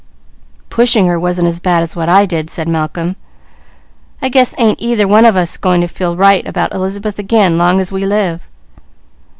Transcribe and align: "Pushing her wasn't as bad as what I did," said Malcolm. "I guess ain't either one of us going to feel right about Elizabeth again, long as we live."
"Pushing 0.71 1.05
her 1.05 1.19
wasn't 1.19 1.47
as 1.47 1.59
bad 1.59 1.83
as 1.83 1.95
what 1.95 2.09
I 2.09 2.25
did," 2.25 2.49
said 2.49 2.67
Malcolm. 2.67 3.15
"I 4.19 4.29
guess 4.29 4.55
ain't 4.57 4.81
either 4.81 5.07
one 5.07 5.25
of 5.25 5.37
us 5.37 5.57
going 5.57 5.81
to 5.81 5.87
feel 5.87 6.17
right 6.17 6.43
about 6.47 6.73
Elizabeth 6.73 7.19
again, 7.19 7.59
long 7.59 7.79
as 7.79 7.91
we 7.91 8.03
live." 8.03 8.49